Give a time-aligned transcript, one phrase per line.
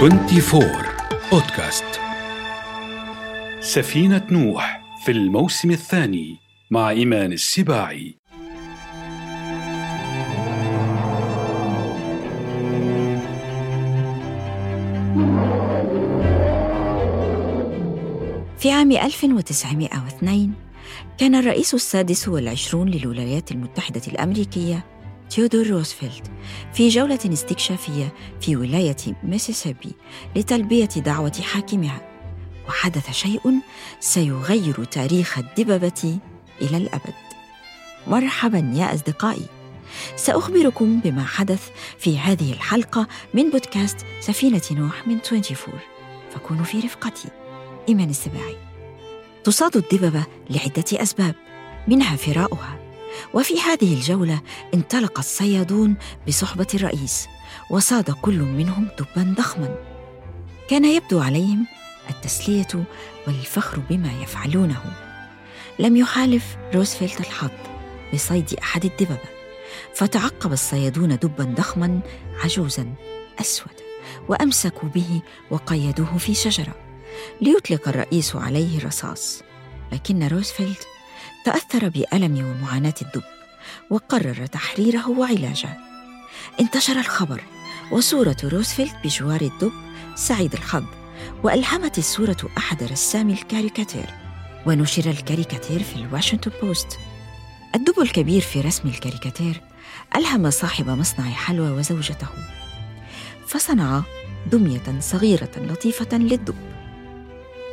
[0.00, 0.64] 24
[1.32, 1.84] بودكاست
[3.60, 6.36] سفينة نوح في الموسم الثاني
[6.70, 8.14] مع إيمان السباعي.
[18.58, 20.52] في عام 1902
[21.18, 24.89] كان الرئيس السادس والعشرون للولايات المتحدة الأمريكية
[25.30, 26.30] تيودور روزفلت
[26.74, 29.92] في جولة استكشافية في ولاية ميسيسيبي
[30.36, 32.00] لتلبية دعوة حاكمها.
[32.68, 33.40] وحدث شيء
[34.00, 36.18] سيغير تاريخ الدببة
[36.62, 37.14] إلى الأبد.
[38.06, 39.46] مرحبا يا أصدقائي.
[40.16, 45.80] سأخبركم بما حدث في هذه الحلقة من بودكاست سفينة نوح من 24
[46.34, 47.28] فكونوا في رفقتي.
[47.88, 48.56] إيمان السباعي.
[49.44, 51.34] تصاد الدببة لعدة أسباب
[51.88, 52.89] منها فراؤها.
[53.34, 54.40] وفي هذه الجولة
[54.74, 55.96] انطلق الصيادون
[56.28, 57.28] بصحبة الرئيس
[57.70, 59.76] وصاد كل منهم دبا ضخما.
[60.68, 61.66] كان يبدو عليهم
[62.10, 62.84] التسلية
[63.26, 65.10] والفخر بما يفعلونه.
[65.78, 67.50] لم يحالف روزفلت الحظ
[68.14, 69.28] بصيد أحد الدببة
[69.94, 72.00] فتعقب الصيادون دبا ضخما
[72.44, 72.94] عجوزا
[73.40, 73.72] أسود
[74.28, 76.74] وأمسكوا به وقيدوه في شجرة
[77.40, 79.42] ليطلق الرئيس عليه رصاص
[79.92, 80.86] لكن روزفلت
[81.44, 83.22] تأثر بألم ومعاناة الدب
[83.90, 85.76] وقرر تحريره وعلاجه.
[86.60, 87.42] انتشر الخبر
[87.92, 89.72] وصورة روزفلت بجوار الدب
[90.14, 90.84] سعيد الحظ
[91.42, 94.14] وألهمت الصورة أحد رسامي الكاريكاتير.
[94.66, 96.98] ونشر الكاريكاتير في الواشنطن بوست.
[97.74, 99.60] الدب الكبير في رسم الكاريكاتير
[100.16, 102.28] ألهم صاحب مصنع حلوى وزوجته.
[103.46, 104.02] فصنعا
[104.46, 106.56] دمية صغيرة لطيفة للدب.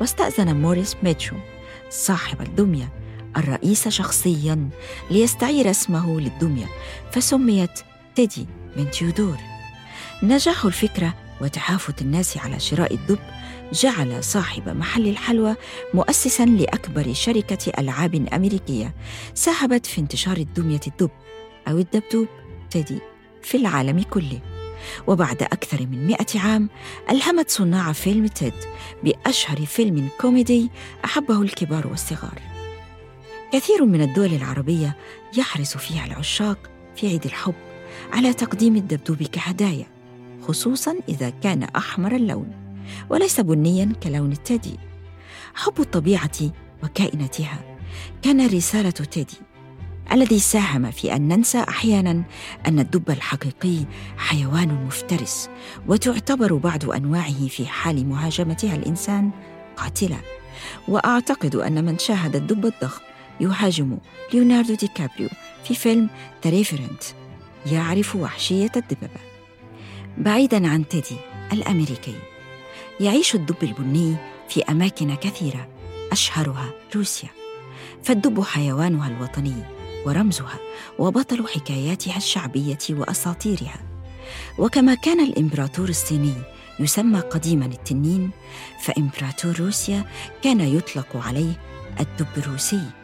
[0.00, 1.36] واستأذن موريس ميتشو
[1.90, 2.99] صاحب الدمية
[3.36, 4.68] الرئيس شخصيا
[5.10, 6.66] ليستعير اسمه للدمية
[7.12, 7.80] فسميت
[8.14, 9.36] تيدي من تيودور.
[10.22, 13.18] نجاح الفكرة وتهافت الناس على شراء الدب
[13.72, 15.56] جعل صاحب محل الحلوى
[15.94, 18.94] مؤسسا لأكبر شركة ألعاب أمريكية.
[19.34, 21.10] ساهمت في انتشار الدمية الدب
[21.68, 22.28] أو الدبدوب
[22.70, 22.98] تيدي
[23.42, 24.40] في العالم كله.
[25.06, 26.68] وبعد أكثر من مئة عام
[27.10, 28.54] ألهمت صناع فيلم تيد
[29.04, 30.70] بأشهر فيلم كوميدي
[31.04, 32.49] أحبه الكبار والصغار.
[33.52, 34.96] كثير من الدول العربية
[35.38, 37.54] يحرص فيها العشاق في عيد الحب
[38.12, 39.86] على تقديم الدبدوب كهدايا
[40.42, 42.52] خصوصا إذا كان أحمر اللون
[43.10, 44.78] وليس بنيا كلون التيدي
[45.54, 47.76] حب الطبيعة وكأنها
[48.22, 49.36] كانت رسالة تيدي
[50.12, 52.22] الذي ساهم في أن ننسى أحيانا
[52.66, 53.84] أن الدب الحقيقي
[54.16, 55.48] حيوان مفترس
[55.88, 59.30] وتعتبر بعض أنواعه في حال مهاجمتها الإنسان
[59.76, 60.20] قاتله
[60.88, 63.09] وأعتقد أن من شاهد الدب الضخم
[63.40, 63.98] يهاجم
[64.34, 65.28] ليوناردو دي كابريو
[65.64, 66.10] في فيلم
[66.44, 67.02] The Revenant
[67.66, 69.20] يعرف وحشية الدببة
[70.18, 71.16] بعيدا عن تيدي
[71.52, 72.14] الأمريكي
[73.00, 74.16] يعيش الدب البني
[74.48, 75.68] في أماكن كثيرة
[76.12, 77.28] أشهرها روسيا.
[78.02, 79.62] فالدب حيوانها الوطني
[80.06, 80.58] ورمزها
[80.98, 83.80] وبطل حكاياتها الشعبية وأساطيرها.
[84.58, 86.34] وكما كان الإمبراطور الصيني
[86.80, 88.30] يسمى قديما التنين
[88.80, 90.04] فإمبراطور روسيا
[90.42, 91.52] كان يطلق عليه
[92.00, 92.99] الدب الروسي.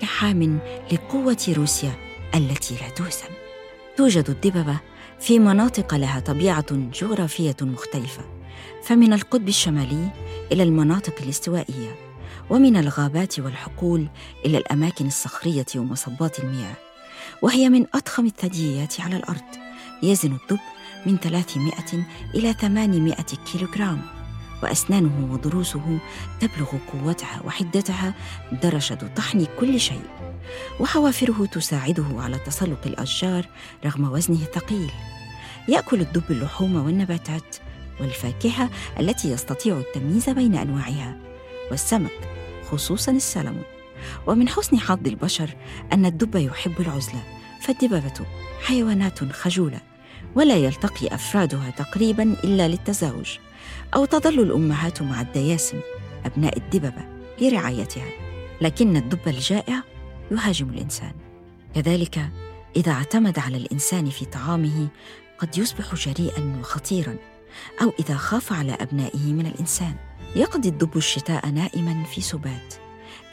[0.00, 0.58] كحام
[0.92, 1.92] لقوة روسيا
[2.34, 3.28] التي لا تهزم.
[3.96, 4.80] توجد الدببة
[5.20, 8.24] في مناطق لها طبيعة جغرافية مختلفة،
[8.82, 10.10] فمن القطب الشمالي
[10.52, 11.94] إلى المناطق الاستوائية،
[12.50, 14.08] ومن الغابات والحقول
[14.46, 16.76] إلى الأماكن الصخرية ومصبات المياه،
[17.42, 19.48] وهي من أضخم الثدييات على الأرض،
[20.02, 20.60] يزن الدب
[21.06, 21.72] من 300
[22.34, 23.14] إلى 800
[23.52, 24.17] كيلوغرام
[24.62, 25.98] وأسنانه وضروسه
[26.40, 28.14] تبلغ قوتها وحدتها
[28.62, 30.02] درجة طحن كل شيء.
[30.80, 33.46] وحوافره تساعده على تسلق الأشجار
[33.84, 34.90] رغم وزنه الثقيل.
[35.68, 37.56] يأكل الدب اللحوم والنباتات
[38.00, 38.70] والفاكهة
[39.00, 41.16] التي يستطيع التمييز بين أنواعها
[41.70, 42.28] والسمك
[42.70, 43.64] خصوصا السلمون.
[44.26, 45.56] ومن حسن حظ البشر
[45.92, 47.22] أن الدب يحب العزلة
[47.60, 48.26] فالدببة
[48.66, 49.80] حيوانات خجولة
[50.34, 53.38] ولا يلتقي أفرادها تقريبا إلا للتزاوج.
[53.94, 55.80] أو تظل الأمهات مع الدياسم
[56.26, 57.04] أبناء الدببة
[57.40, 58.06] لرعايتها
[58.60, 59.82] لكن الدب الجائع
[60.30, 61.12] يهاجم الإنسان.
[61.74, 62.30] كذلك
[62.76, 64.88] إذا اعتمد على الإنسان في طعامه
[65.38, 67.16] قد يصبح جريئا وخطيرا
[67.82, 69.94] أو إذا خاف على أبنائه من الإنسان.
[70.36, 72.74] يقضي الدب الشتاء نائما في سبات.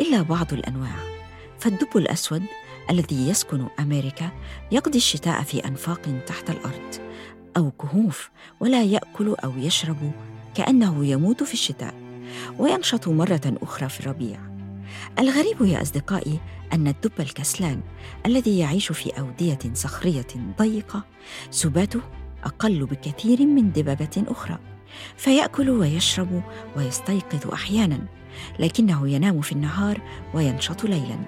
[0.02, 0.96] إلا بعض الأنواع.
[1.60, 2.44] فالدب الأسود
[2.90, 4.32] الذي يسكن أمريكا
[4.72, 6.96] يقضي الشتاء في أنفاق تحت الأرض.
[7.57, 8.30] أو كهوف
[8.60, 10.12] ولا يأكل أو يشرب
[10.56, 11.94] كأنه يموت في الشتاء
[12.60, 14.40] وينشط مرة أخرى في الربيع.
[15.19, 16.40] الغريب يا أصدقائي
[16.74, 17.81] أن الدب الكسلان
[18.25, 20.28] الذي يعيش في أودية صخرية
[20.60, 21.04] ضيقة
[21.52, 22.02] سباته
[22.44, 24.60] أقل بكثير من دببة أخرى
[25.18, 26.44] فيأكل ويشرب
[26.78, 28.00] ويستيقظ أحيانا
[28.60, 30.01] لكنه ينام في النهار
[30.34, 31.19] وينشط ليلا.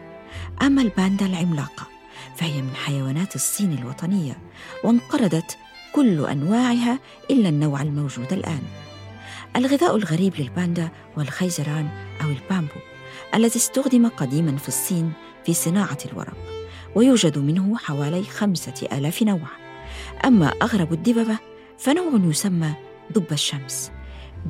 [0.61, 1.87] أما الباندا العملاقة
[2.35, 4.37] فهي من حيوانات الصين الوطنية
[4.83, 5.57] وانقرضت
[5.97, 6.99] كل أنواعها
[7.31, 8.61] إلا النوع الموجود الآن.
[9.55, 11.89] الغذاء الغريب للباندا هو الخيزران
[12.23, 12.79] أو البامبو
[13.35, 15.11] الذي استخدم قديما في الصين
[15.45, 16.37] في صناعة الورق
[16.95, 19.47] ويوجد منه حوالي خمسة آلاف نوع.
[20.25, 21.37] أما أغرب الدببة
[21.77, 22.73] فنوع يسمى
[23.15, 23.91] دب الشمس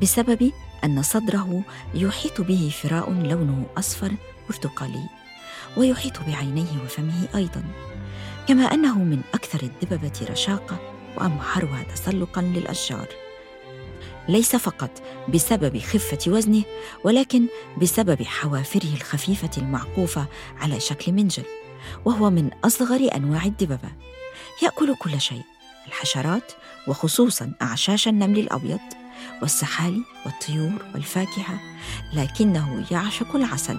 [0.02, 0.52] بسبب
[0.84, 1.62] أن صدره
[1.94, 4.12] يحيط به فراء لونه أصفر
[4.48, 5.04] برتقالي
[5.76, 7.64] ويحيط بعينيه وفمه أيضا.
[8.48, 13.08] كما أنه من أكثر الدببة رشاقة وأمحرها تسلقا للأشجار.
[14.28, 14.90] ليس فقط
[15.28, 16.62] بسبب خفة وزنه
[17.04, 17.46] ولكن
[17.82, 20.26] بسبب حوافره الخفيفة المعقوفة
[20.60, 21.44] على شكل منجل
[22.04, 23.88] وهو من أصغر أنواع الدببة.
[24.62, 25.42] يأكل كل شيء
[25.86, 26.52] الحشرات
[26.88, 28.80] وخصوصا أعشاش النمل الأبيض
[29.42, 31.60] والسحالي والطيور والفاكهة.
[32.14, 33.78] لكنه يعشق العسل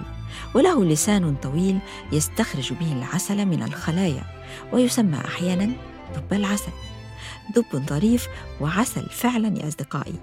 [0.54, 1.78] وله لسان طويل
[2.12, 4.24] يستخرج به العسل من الخلايا
[4.72, 5.72] ويسمى أحيانا
[6.16, 6.72] دب العسل.
[7.54, 8.28] دب ظريف
[8.60, 10.14] وعسل فعلا يا أصدقائي.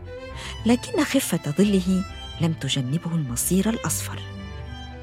[0.65, 2.03] لكن خفة ظله
[2.41, 4.19] لم تجنبه المصير الأصفر.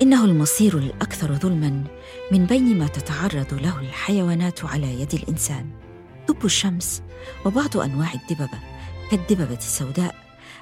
[0.03, 1.85] إنه المصير الأكثر ظلما
[2.33, 5.71] من بين ما تتعرض له الحيوانات على يد الإنسان.
[6.29, 7.03] دب الشمس
[7.45, 8.59] وبعض أنواع الدببة
[9.11, 10.15] كالدببة السوداء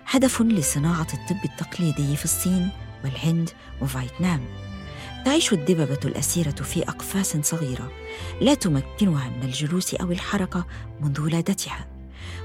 [0.07, 2.69] هدف لصناعة الطب التقليدي في الصين
[3.05, 3.51] والهند
[3.81, 4.41] وفيتنام.
[5.25, 7.93] تعيش الدببة الأسيرة في أقفاص صغيرة
[8.41, 10.67] لا تمكنها من الجلوس أو الحركة
[11.01, 11.89] منذ ولادتها.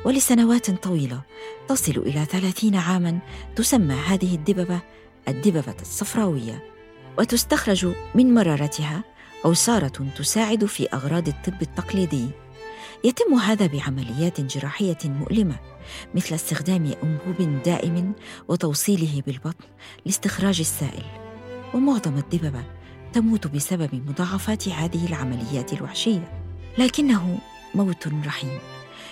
[0.05, 1.21] ولسنوات طويلة
[1.67, 3.19] تصل إلى ثلاثين عاماً
[3.55, 4.79] تسمى هذه الدببة
[5.27, 6.63] الدببة الصفراوية
[7.19, 9.03] وتستخرج من مرارتها
[9.45, 12.27] عصارة تساعد في أغراض الطب التقليدي.
[13.03, 15.55] يتم هذا بعمليات جراحية مؤلمة
[16.15, 18.13] مثل استخدام أنبوب دائم
[18.47, 19.65] وتوصيله بالبطن
[20.05, 21.26] لاستخراج السائل.
[21.73, 22.63] ومعظم الدببة
[23.13, 26.41] تموت بسبب مضاعفات هذه العمليات الوحشية.
[26.77, 27.37] لكنه
[27.75, 28.59] موت رحيم.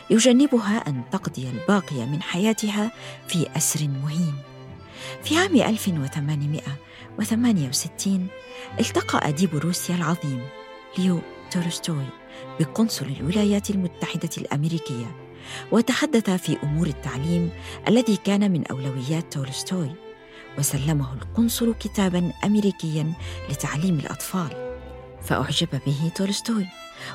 [0.09, 2.91] يجنبها أن تقضي الباقي من حياتها
[3.27, 4.33] في أسر مهين.
[5.23, 8.27] في عام 1868
[8.79, 10.41] التقى أديب روسيا العظيم
[10.97, 11.19] ليو
[11.51, 12.05] تولستوي
[12.59, 15.15] بقنصل الولايات المتحدة الأمريكية
[15.71, 17.49] وتحدث في أمور التعليم
[17.87, 19.91] الذي كان من أولويات تولستوي.
[20.57, 23.13] وسلمه القنصل كتابا أمريكيا
[23.49, 24.65] لتعليم الأطفال.
[25.23, 26.67] فأعجب به تولستوي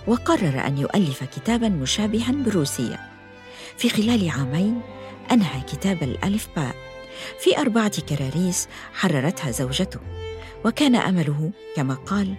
[0.07, 3.01] وقرر أن يؤلف كتابا مشابها بالروسية
[3.79, 4.81] في خلال عامين
[5.33, 6.75] أنهى كتاب الألف باء.
[7.41, 10.01] في أربعة كراريس حررتها زوجته
[10.65, 12.35] وكان أمله كما قال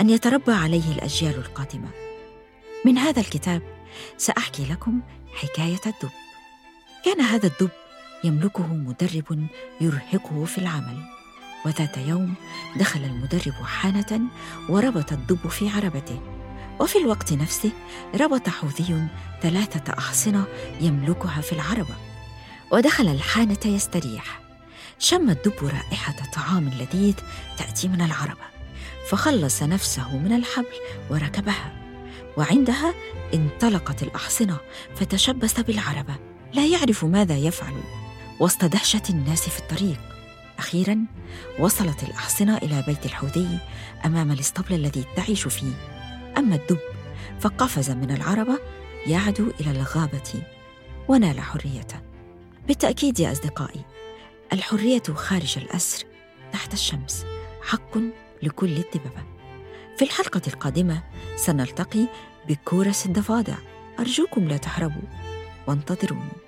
[0.00, 1.88] أن يتربى عليه الأجيال القادمة.
[2.84, 3.62] من هذا الكتاب
[4.16, 5.00] سأحكي لكم
[5.34, 6.10] حكاية الدب.
[7.04, 7.70] كان هذا الدب
[8.24, 9.46] يملكه مدرب
[9.80, 10.98] يرهقه في العمل.
[11.66, 12.34] وذات يوم
[12.76, 14.20] دخل المدرب حانة
[14.68, 16.20] وربط الدب في عربته.
[16.80, 17.70] وفي الوقت نفسه
[18.20, 19.08] ربط حوذي
[19.42, 20.44] ثلاثة أحصنة
[20.80, 21.94] يملكها في العربة.
[22.72, 24.40] ودخل الحانة يستريح.
[24.98, 27.14] شم الدب رائحة طعام لذيذ
[27.58, 28.48] تأتي من العربة.
[29.10, 30.74] فخلص نفسه من الحبل
[31.10, 31.72] وركبها.
[32.36, 32.94] وعندها
[33.34, 34.56] انطلقت الأحصنة
[34.96, 36.14] فتشبث بالعربة.
[36.52, 37.74] لا يعرف ماذا يفعل.
[38.40, 40.00] وسط دهشة الناس في الطريق.
[40.58, 41.04] أخيرا
[41.58, 43.58] وصلت الأحصنة إلى بيت الحوذي
[44.04, 45.72] أمام الاسطبل الذي تعيش فيه.
[46.38, 46.78] أما الدب
[47.40, 48.58] فقفز من العربة
[49.06, 50.42] يعدو إلى الغابة
[51.08, 52.00] ونال حريته.
[52.66, 53.84] بالتأكيد يا أصدقائي
[54.52, 56.04] الحرية خارج الأسر
[56.52, 57.24] تحت الشمس
[57.62, 57.98] حق
[58.42, 59.22] لكل الدببة
[59.96, 61.02] في الحلقة القادمة
[61.36, 62.06] سنلتقي
[62.48, 63.54] بكورس الضفادع.
[63.98, 65.02] أرجوكم لا تهربوا
[65.66, 66.47] وانتظروني.